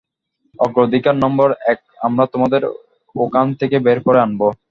[0.59, 2.61] অগ্রাধিকার নম্বর এক আমরা তোমাদের
[3.15, 4.41] ওখান থেকে বের করে আনব।